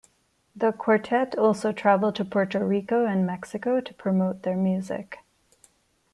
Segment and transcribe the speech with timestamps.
[0.55, 5.19] The quartet also traveled to Puerto Rico and Mexico to promote their music.